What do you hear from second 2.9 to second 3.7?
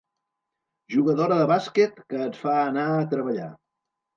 a treballar.